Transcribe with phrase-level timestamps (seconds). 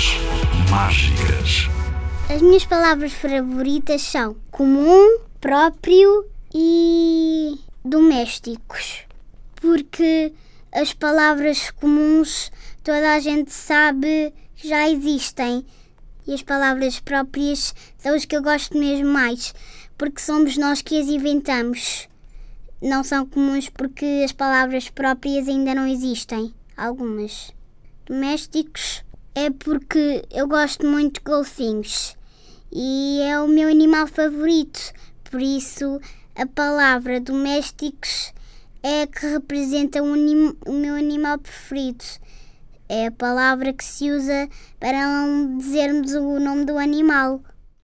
[0.00, 1.68] Palavras mágicas.
[2.34, 6.24] As minhas palavras favoritas são comum, próprio
[6.54, 9.04] e domésticos.
[9.56, 10.32] Porque
[10.72, 12.50] as palavras comuns
[12.82, 15.66] toda a gente sabe que já existem.
[16.26, 19.52] E as palavras próprias são as que eu gosto mesmo mais,
[19.98, 22.08] porque somos nós que as inventamos.
[22.80, 26.54] Não são comuns porque as palavras próprias ainda não existem.
[26.74, 27.52] Algumas.
[28.06, 29.04] Domésticos
[29.46, 32.14] é porque eu gosto muito de golfinhos
[32.70, 34.92] e é o meu animal favorito.
[35.30, 35.98] Por isso,
[36.34, 38.34] a palavra domésticos
[38.82, 42.04] é a que representa o, o meu animal preferido.
[42.86, 44.46] É a palavra que se usa
[44.78, 47.42] para não dizermos o nome do animal.